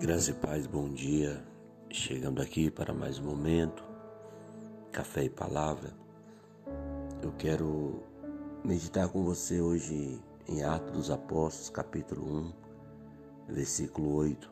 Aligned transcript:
Graça 0.00 0.32
e 0.32 0.34
paz, 0.34 0.66
bom 0.66 0.92
dia. 0.92 1.40
Chegando 1.88 2.42
aqui 2.42 2.68
para 2.68 2.92
mais 2.92 3.20
um 3.20 3.26
momento, 3.26 3.84
café 4.90 5.22
e 5.22 5.30
palavra. 5.30 5.94
Eu 7.22 7.30
quero 7.38 8.02
meditar 8.64 9.08
com 9.08 9.22
você 9.22 9.60
hoje 9.60 10.20
em 10.48 10.64
Atos 10.64 10.92
dos 10.92 11.10
Apóstolos, 11.12 11.70
capítulo 11.70 12.52
1, 13.48 13.52
versículo 13.54 14.16
8. 14.16 14.50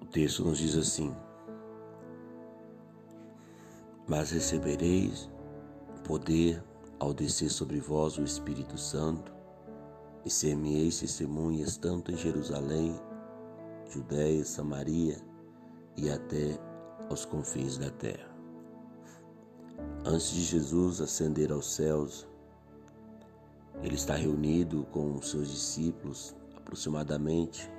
O 0.00 0.06
texto 0.06 0.44
nos 0.44 0.58
diz 0.58 0.76
assim: 0.76 1.12
Mas 4.06 4.30
recebereis 4.30 5.28
poder 6.04 6.62
ao 7.00 7.12
descer 7.12 7.50
sobre 7.50 7.80
vós 7.80 8.16
o 8.16 8.22
Espírito 8.22 8.78
Santo 8.78 9.35
e 10.26 10.30
ser-me-eis 10.30 10.98
testemunhas 10.98 11.76
tanto 11.76 12.10
em 12.10 12.16
Jerusalém, 12.16 13.00
Judéia, 13.88 14.44
Samaria 14.44 15.16
e 15.96 16.10
até 16.10 16.58
aos 17.08 17.24
confins 17.24 17.78
da 17.78 17.90
terra. 17.90 18.28
Antes 20.04 20.32
de 20.32 20.42
Jesus 20.42 21.00
ascender 21.00 21.52
aos 21.52 21.72
céus, 21.72 22.26
ele 23.84 23.94
está 23.94 24.16
reunido 24.16 24.84
com 24.90 25.22
seus 25.22 25.48
discípulos, 25.48 26.34
aproximadamente 26.56 27.70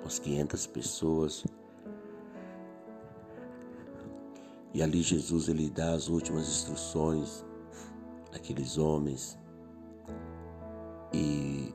umas 0.00 0.18
500 0.18 0.66
pessoas. 0.66 1.44
E 4.72 4.82
ali 4.82 5.00
Jesus 5.00 5.48
ele 5.48 5.70
dá 5.70 5.92
as 5.92 6.08
últimas 6.08 6.48
instruções 6.48 7.44
àqueles 8.32 8.78
homens 8.78 9.38
e 11.14 11.74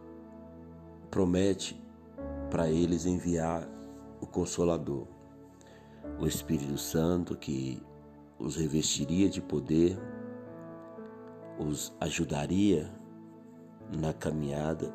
promete 1.09 1.81
para 2.51 2.69
eles 2.69 3.05
enviar 3.05 3.67
o 4.19 4.27
Consolador, 4.27 5.07
o 6.19 6.27
Espírito 6.27 6.77
Santo 6.77 7.37
que 7.37 7.81
os 8.37 8.55
revestiria 8.57 9.29
de 9.29 9.41
poder, 9.41 9.97
os 11.57 11.93
ajudaria 11.99 12.91
na 13.97 14.13
caminhada 14.13 14.93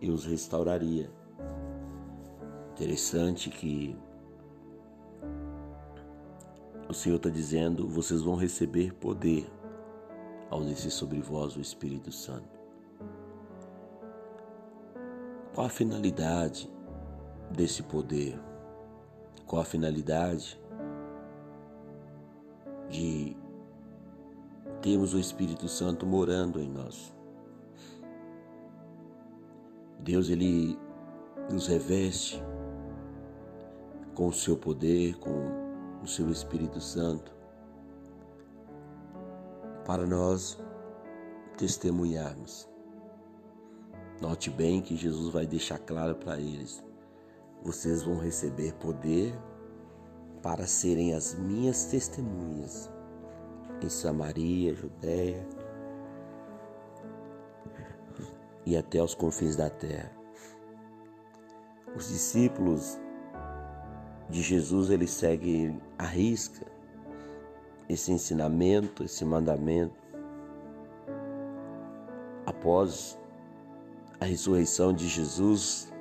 e 0.00 0.10
os 0.10 0.26
restauraria. 0.26 1.10
Interessante 2.72 3.50
que 3.50 3.96
o 6.88 6.94
Senhor 6.94 7.16
está 7.16 7.28
dizendo: 7.28 7.88
vocês 7.88 8.22
vão 8.22 8.36
receber 8.36 8.94
poder 8.94 9.50
ao 10.50 10.62
descer 10.62 10.90
sobre 10.90 11.20
vós 11.20 11.56
o 11.56 11.60
Espírito 11.60 12.12
Santo. 12.12 12.57
Qual 15.58 15.66
a 15.66 15.70
finalidade 15.70 16.72
desse 17.50 17.82
poder? 17.82 18.40
Qual 19.44 19.60
a 19.60 19.64
finalidade 19.64 20.56
de 22.88 23.36
termos 24.80 25.14
o 25.14 25.18
Espírito 25.18 25.66
Santo 25.66 26.06
morando 26.06 26.60
em 26.60 26.70
nós? 26.70 27.12
Deus 29.98 30.30
ele 30.30 30.78
nos 31.50 31.66
reveste 31.66 32.40
com 34.14 34.28
o 34.28 34.32
seu 34.32 34.56
poder, 34.56 35.18
com 35.18 36.00
o 36.04 36.06
seu 36.06 36.30
Espírito 36.30 36.80
Santo, 36.80 37.34
para 39.84 40.06
nós 40.06 40.56
testemunharmos 41.56 42.77
Note 44.20 44.50
bem 44.50 44.80
que 44.80 44.96
Jesus 44.96 45.32
vai 45.32 45.46
deixar 45.46 45.78
claro 45.78 46.14
para 46.16 46.38
eles: 46.38 46.82
vocês 47.62 48.02
vão 48.02 48.18
receber 48.18 48.74
poder 48.74 49.34
para 50.42 50.66
serem 50.66 51.14
as 51.14 51.34
minhas 51.34 51.84
testemunhas 51.86 52.90
em 53.82 53.88
Samaria, 53.88 54.74
Judéia 54.74 55.46
e 58.66 58.76
até 58.76 59.02
os 59.02 59.14
confins 59.14 59.56
da 59.56 59.70
terra. 59.70 60.12
Os 61.96 62.08
discípulos 62.08 62.98
de 64.28 64.42
Jesus 64.42 64.90
eles 64.90 65.10
seguem 65.10 65.80
a 65.98 66.04
risca 66.04 66.66
esse 67.88 68.12
ensinamento, 68.12 69.02
esse 69.02 69.24
mandamento. 69.24 69.96
Após 72.44 73.17
a 74.20 74.24
ressurreição 74.24 74.92
de 74.92 75.08
Jesus, 75.08 75.92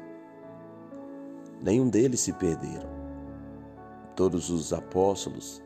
nenhum 1.62 1.90
deles 1.90 2.20
se 2.20 2.34
perderam. 2.34 2.90
Todos 4.16 4.50
os 4.50 4.74
apóstolos 4.74 5.62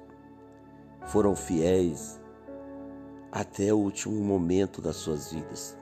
foram 1.08 1.36
fiéis 1.36 2.20
até 3.32 3.74
o 3.74 3.78
último 3.78 4.22
momento 4.22 4.82
das 4.82 4.98
suas 4.98 5.32
vidas, 5.32 5.78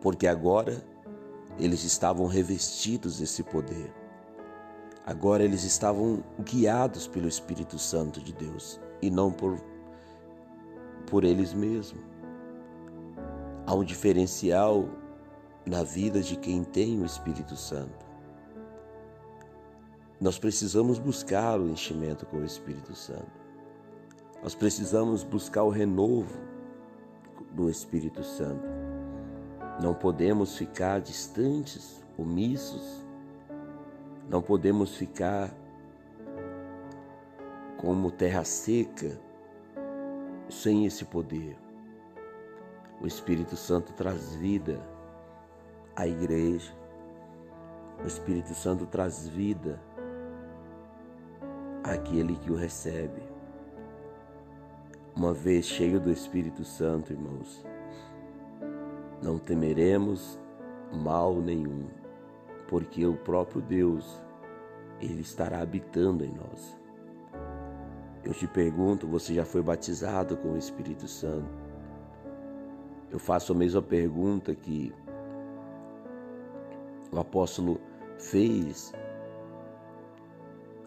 porque 0.00 0.26
agora 0.26 0.84
eles 1.58 1.84
estavam 1.84 2.26
revestidos 2.26 3.18
desse 3.18 3.42
poder. 3.44 3.94
Agora 5.06 5.44
eles 5.44 5.62
estavam 5.64 6.22
guiados 6.40 7.06
pelo 7.06 7.28
Espírito 7.28 7.78
Santo 7.78 8.20
de 8.20 8.32
Deus 8.32 8.80
e 9.00 9.10
não 9.10 9.30
por, 9.30 9.60
por 11.06 11.24
eles 11.24 11.54
mesmos. 11.54 12.02
Há 13.66 13.74
um 13.74 13.84
diferencial 13.84 14.88
na 15.64 15.82
vida 15.82 16.20
de 16.20 16.36
quem 16.36 16.64
tem 16.64 17.00
o 17.00 17.04
Espírito 17.04 17.56
Santo. 17.56 18.06
Nós 20.20 20.38
precisamos 20.38 20.98
buscar 20.98 21.58
o 21.58 21.68
enchimento 21.68 22.26
com 22.26 22.38
o 22.38 22.44
Espírito 22.44 22.94
Santo. 22.94 23.40
Nós 24.42 24.54
precisamos 24.54 25.22
buscar 25.22 25.62
o 25.62 25.70
renovo 25.70 26.38
do 27.52 27.68
Espírito 27.68 28.22
Santo. 28.22 28.68
Não 29.82 29.94
podemos 29.94 30.56
ficar 30.56 31.00
distantes, 31.00 32.02
omissos. 32.18 33.04
Não 34.28 34.42
podemos 34.42 34.94
ficar 34.94 35.50
como 37.78 38.10
terra 38.10 38.44
seca 38.44 39.18
sem 40.50 40.84
esse 40.84 41.04
poder. 41.04 41.56
O 43.00 43.06
Espírito 43.06 43.56
Santo 43.56 43.94
traz 43.94 44.34
vida 44.34 44.78
a 45.96 46.06
igreja. 46.06 46.72
O 48.02 48.06
Espírito 48.06 48.54
Santo 48.54 48.86
traz 48.86 49.28
vida 49.28 49.80
àquele 51.84 52.36
que 52.36 52.50
o 52.50 52.56
recebe. 52.56 53.22
Uma 55.14 55.34
vez 55.34 55.66
cheio 55.66 56.00
do 56.00 56.10
Espírito 56.10 56.64
Santo, 56.64 57.12
irmãos, 57.12 57.64
não 59.22 59.38
temeremos 59.38 60.38
mal 60.92 61.40
nenhum, 61.40 61.88
porque 62.68 63.04
o 63.04 63.16
próprio 63.16 63.60
Deus, 63.60 64.22
ele 65.00 65.20
estará 65.20 65.60
habitando 65.60 66.24
em 66.24 66.32
nós. 66.32 66.78
Eu 68.24 68.32
te 68.32 68.46
pergunto, 68.46 69.06
você 69.06 69.34
já 69.34 69.44
foi 69.44 69.62
batizado 69.62 70.36
com 70.36 70.52
o 70.52 70.58
Espírito 70.58 71.08
Santo? 71.08 71.48
Eu 73.10 73.18
faço 73.18 73.52
a 73.52 73.56
mesma 73.56 73.82
pergunta 73.82 74.54
que 74.54 74.92
o 77.12 77.18
apóstolo 77.18 77.80
fez 78.18 78.92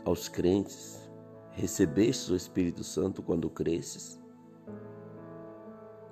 aos 0.05 0.27
crentes: 0.27 1.09
recebestes 1.51 2.29
o 2.29 2.35
Espírito 2.35 2.83
Santo 2.83 3.21
quando 3.21 3.49
cresces? 3.49 4.19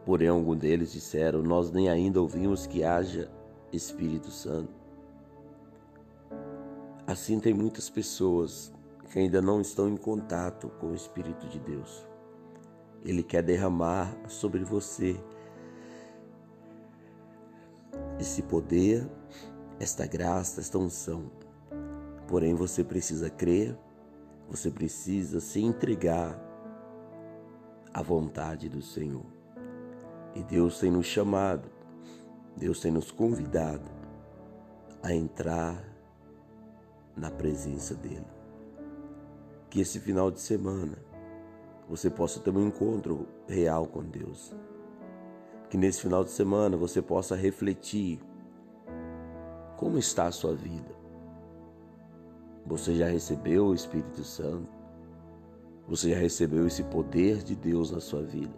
Porém, 0.05 0.27
alguns 0.27 0.57
deles 0.57 0.91
disseram: 0.91 1.41
Nós 1.41 1.71
nem 1.71 1.89
ainda 1.89 2.21
ouvimos 2.21 2.65
que 2.65 2.83
haja 2.83 3.31
Espírito 3.71 4.31
Santo. 4.31 4.73
Assim, 7.05 7.39
tem 7.39 7.53
muitas 7.53 7.89
pessoas 7.89 8.73
que 9.11 9.19
ainda 9.19 9.41
não 9.41 9.61
estão 9.61 9.89
em 9.89 9.97
contato 9.97 10.69
com 10.79 10.87
o 10.87 10.95
Espírito 10.95 11.47
de 11.47 11.59
Deus. 11.59 12.07
Ele 13.03 13.23
quer 13.23 13.41
derramar 13.41 14.15
sobre 14.27 14.63
você 14.63 15.19
esse 18.19 18.43
poder 18.43 19.09
esta 19.81 20.05
graça, 20.05 20.61
esta 20.61 20.77
unção. 20.77 21.31
Porém, 22.27 22.53
você 22.53 22.83
precisa 22.83 23.31
crer, 23.31 23.75
você 24.47 24.69
precisa 24.69 25.39
se 25.39 25.59
entregar 25.59 26.39
à 27.91 27.99
vontade 28.03 28.69
do 28.69 28.79
Senhor. 28.79 29.25
E 30.35 30.43
Deus 30.43 30.79
tem 30.79 30.91
nos 30.91 31.07
chamado, 31.07 31.67
Deus 32.55 32.79
tem 32.79 32.91
nos 32.91 33.09
convidado 33.09 33.89
a 35.01 35.15
entrar 35.15 35.83
na 37.17 37.31
presença 37.31 37.95
dEle. 37.95 38.27
Que 39.67 39.81
esse 39.81 39.99
final 39.99 40.29
de 40.29 40.41
semana 40.41 40.95
você 41.89 42.07
possa 42.07 42.39
ter 42.39 42.51
um 42.51 42.67
encontro 42.67 43.27
real 43.47 43.87
com 43.87 44.03
Deus. 44.03 44.55
Que 45.71 45.77
nesse 45.77 46.01
final 46.01 46.23
de 46.23 46.29
semana 46.29 46.77
você 46.77 47.01
possa 47.01 47.35
refletir 47.35 48.19
Como 49.81 49.97
está 49.97 50.27
a 50.27 50.31
sua 50.31 50.53
vida? 50.53 50.93
Você 52.67 52.93
já 52.95 53.07
recebeu 53.07 53.65
o 53.65 53.73
Espírito 53.73 54.23
Santo? 54.23 54.69
Você 55.87 56.11
já 56.11 56.17
recebeu 56.17 56.67
esse 56.67 56.83
poder 56.83 57.41
de 57.41 57.55
Deus 57.55 57.89
na 57.89 57.99
sua 57.99 58.21
vida? 58.21 58.53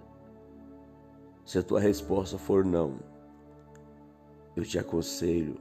Se 1.46 1.58
a 1.58 1.64
tua 1.64 1.80
resposta 1.80 2.38
for 2.38 2.66
não, 2.66 3.00
eu 4.54 4.66
te 4.66 4.78
aconselho 4.78 5.56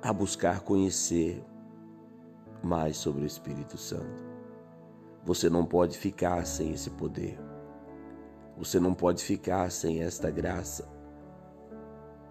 a 0.00 0.12
buscar 0.12 0.60
conhecer 0.60 1.44
mais 2.62 2.96
sobre 2.96 3.24
o 3.24 3.26
Espírito 3.26 3.76
Santo. 3.76 4.24
Você 5.24 5.50
não 5.50 5.66
pode 5.66 5.98
ficar 5.98 6.46
sem 6.46 6.70
esse 6.70 6.90
poder. 6.90 7.40
Você 8.56 8.78
não 8.78 8.94
pode 8.94 9.24
ficar 9.24 9.68
sem 9.72 10.00
esta 10.00 10.30
graça, 10.30 10.88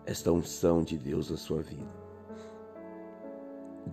esta 0.05 0.31
unção 0.31 0.83
de 0.83 0.97
Deus 0.97 1.31
na 1.31 1.37
sua 1.37 1.61
vida. 1.61 2.05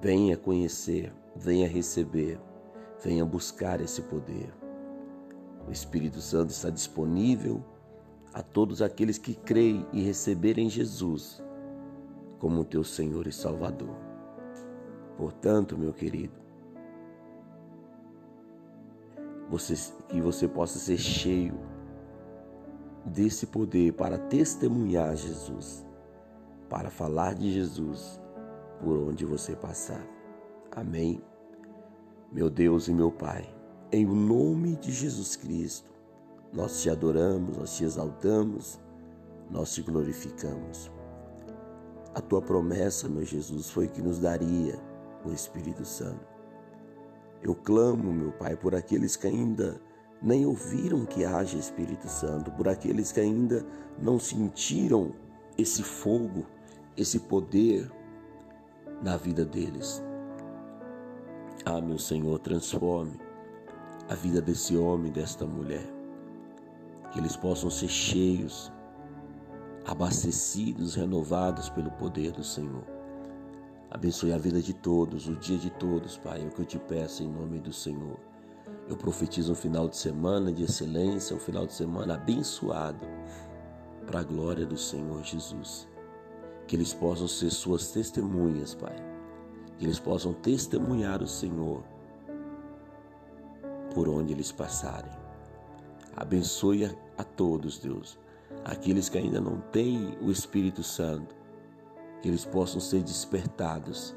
Venha 0.00 0.36
conhecer, 0.36 1.12
venha 1.34 1.66
receber, 1.68 2.38
venha 3.02 3.24
buscar 3.24 3.80
esse 3.80 4.02
poder. 4.02 4.52
O 5.66 5.70
Espírito 5.70 6.20
Santo 6.20 6.50
está 6.50 6.70
disponível 6.70 7.64
a 8.32 8.42
todos 8.42 8.82
aqueles 8.82 9.18
que 9.18 9.34
creem 9.34 9.86
e 9.92 10.02
receberem 10.02 10.68
Jesus 10.68 11.42
como 12.38 12.64
teu 12.64 12.82
Senhor 12.82 13.26
e 13.26 13.32
Salvador. 13.32 13.94
Portanto, 15.16 15.78
meu 15.78 15.92
querido, 15.92 16.34
você, 19.48 19.74
que 20.08 20.20
você 20.20 20.48
possa 20.48 20.78
ser 20.78 20.98
cheio 20.98 21.54
desse 23.04 23.46
poder 23.46 23.92
para 23.92 24.18
testemunhar 24.18 25.14
Jesus, 25.14 25.84
para 26.72 26.88
falar 26.88 27.34
de 27.34 27.52
Jesus 27.52 28.18
por 28.80 28.96
onde 28.96 29.26
você 29.26 29.54
passar. 29.54 30.02
Amém. 30.70 31.22
Meu 32.32 32.48
Deus 32.48 32.88
e 32.88 32.94
meu 32.94 33.12
Pai, 33.12 33.46
em 33.92 34.06
nome 34.06 34.76
de 34.76 34.90
Jesus 34.90 35.36
Cristo, 35.36 35.92
nós 36.50 36.80
te 36.80 36.88
adoramos, 36.88 37.58
nós 37.58 37.76
te 37.76 37.84
exaltamos, 37.84 38.80
nós 39.50 39.74
te 39.74 39.82
glorificamos. 39.82 40.90
A 42.14 42.22
tua 42.22 42.40
promessa, 42.40 43.06
meu 43.06 43.22
Jesus, 43.22 43.68
foi 43.68 43.86
que 43.86 44.00
nos 44.00 44.18
daria 44.18 44.80
o 45.26 45.30
Espírito 45.30 45.84
Santo. 45.84 46.26
Eu 47.42 47.54
clamo, 47.54 48.14
meu 48.14 48.32
Pai, 48.32 48.56
por 48.56 48.74
aqueles 48.74 49.14
que 49.14 49.26
ainda 49.26 49.78
nem 50.22 50.46
ouviram 50.46 51.04
que 51.04 51.22
haja 51.22 51.58
Espírito 51.58 52.08
Santo, 52.08 52.50
por 52.52 52.66
aqueles 52.66 53.12
que 53.12 53.20
ainda 53.20 53.62
não 54.00 54.18
sentiram 54.18 55.12
esse 55.58 55.82
fogo, 55.82 56.46
esse 56.96 57.18
poder 57.20 57.90
na 59.02 59.16
vida 59.16 59.44
deles. 59.44 60.02
Ah, 61.64 61.80
meu 61.80 61.98
Senhor, 61.98 62.38
transforme 62.38 63.18
a 64.08 64.14
vida 64.14 64.40
desse 64.40 64.76
homem, 64.76 65.12
desta 65.12 65.46
mulher, 65.46 65.86
que 67.10 67.18
eles 67.18 67.36
possam 67.36 67.70
ser 67.70 67.88
cheios, 67.88 68.72
abastecidos, 69.86 70.94
renovados 70.94 71.68
pelo 71.70 71.90
poder 71.92 72.32
do 72.32 72.44
Senhor. 72.44 72.84
Abençoe 73.90 74.32
a 74.32 74.38
vida 74.38 74.60
de 74.60 74.72
todos, 74.72 75.28
o 75.28 75.36
dia 75.36 75.58
de 75.58 75.70
todos, 75.70 76.16
Pai. 76.16 76.42
É 76.42 76.46
o 76.46 76.50
que 76.50 76.60
eu 76.60 76.66
te 76.66 76.78
peço 76.78 77.22
em 77.22 77.28
nome 77.28 77.58
do 77.58 77.72
Senhor. 77.72 78.18
Eu 78.88 78.96
profetizo 78.96 79.52
um 79.52 79.54
final 79.54 79.88
de 79.88 79.96
semana 79.96 80.52
de 80.52 80.64
excelência, 80.64 81.36
um 81.36 81.38
final 81.38 81.66
de 81.66 81.74
semana 81.74 82.14
abençoado 82.14 83.06
para 84.06 84.20
a 84.20 84.24
glória 84.24 84.66
do 84.66 84.76
Senhor 84.76 85.22
Jesus. 85.22 85.91
Que 86.66 86.76
eles 86.76 86.94
possam 86.94 87.28
ser 87.28 87.50
suas 87.50 87.90
testemunhas, 87.90 88.74
Pai. 88.74 88.96
Que 89.78 89.84
eles 89.84 89.98
possam 89.98 90.32
testemunhar 90.32 91.22
o 91.22 91.26
Senhor 91.26 91.82
por 93.94 94.08
onde 94.08 94.32
eles 94.32 94.50
passarem. 94.50 95.12
Abençoe 96.16 96.84
a, 96.84 96.94
a 97.18 97.24
todos, 97.24 97.78
Deus. 97.78 98.18
Aqueles 98.64 99.08
que 99.08 99.18
ainda 99.18 99.40
não 99.40 99.60
têm 99.72 100.16
o 100.20 100.30
Espírito 100.30 100.82
Santo, 100.82 101.34
que 102.20 102.28
eles 102.28 102.44
possam 102.44 102.80
ser 102.80 103.02
despertados 103.02 104.14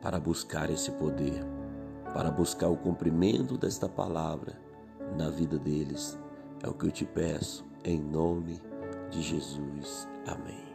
para 0.00 0.18
buscar 0.18 0.70
esse 0.70 0.90
poder, 0.92 1.44
para 2.12 2.30
buscar 2.30 2.68
o 2.68 2.76
cumprimento 2.76 3.56
desta 3.56 3.88
palavra 3.88 4.58
na 5.16 5.30
vida 5.30 5.58
deles. 5.58 6.18
É 6.62 6.68
o 6.68 6.74
que 6.74 6.86
eu 6.86 6.90
te 6.90 7.04
peço, 7.04 7.64
em 7.84 8.00
nome 8.00 8.60
de 9.10 9.22
Jesus. 9.22 10.08
Amém. 10.26 10.65